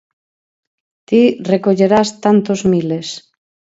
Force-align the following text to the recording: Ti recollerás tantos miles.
Ti 1.07 1.21
recollerás 1.51 2.09
tantos 2.23 2.59
miles. 2.71 3.07